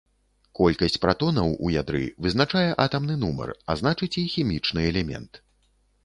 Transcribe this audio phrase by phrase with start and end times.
[0.59, 5.41] Колькасць пратонаў у ядры вызначае атамны нумар, а значыць і хімічны элемент.